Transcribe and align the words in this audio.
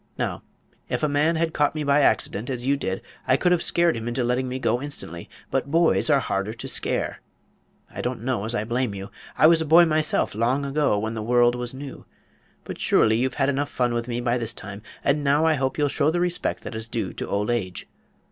Now, 0.17 0.41
if 0.89 1.03
a 1.03 1.07
man 1.07 1.35
had 1.35 1.53
caught 1.53 1.75
me 1.75 1.83
by 1.83 2.01
accident, 2.01 2.49
as 2.49 2.65
you 2.65 2.75
did, 2.75 3.03
I 3.27 3.37
could 3.37 3.51
have 3.51 3.61
scared 3.61 3.95
him 3.95 4.07
into 4.07 4.23
letting 4.23 4.49
me 4.49 4.57
go 4.57 4.81
instantly; 4.81 5.29
but 5.51 5.69
boys 5.69 6.09
are 6.09 6.19
harder 6.19 6.53
to 6.53 6.67
scare. 6.67 7.21
I 7.87 8.01
don't 8.01 8.23
know 8.23 8.43
as 8.45 8.55
I 8.55 8.63
blame 8.63 8.95
you. 8.95 9.11
I 9.37 9.45
was 9.45 9.61
a 9.61 9.63
boy 9.65 9.85
myself, 9.85 10.33
long 10.33 10.65
ago, 10.65 10.97
when 10.97 11.13
the 11.13 11.21
world 11.21 11.53
was 11.53 11.75
new. 11.75 12.07
But 12.63 12.79
surely 12.79 13.15
you've 13.17 13.35
had 13.35 13.47
enough 13.47 13.69
fun 13.69 13.93
with 13.93 14.07
me 14.07 14.21
by 14.21 14.39
this 14.39 14.55
time, 14.55 14.81
and 15.03 15.23
now 15.23 15.45
I 15.45 15.53
hope 15.53 15.77
you'll 15.77 15.87
show 15.87 16.09
the 16.09 16.19
respect 16.19 16.63
that 16.63 16.73
is 16.73 16.87
due 16.87 17.13
to 17.13 17.29
old 17.29 17.51
age. 17.51 17.87